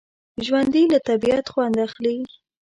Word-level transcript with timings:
ژوندي 0.45 0.83
له 0.93 0.99
طبعیت 1.07 1.45
خوند 1.53 1.75
اخلي 1.85 2.15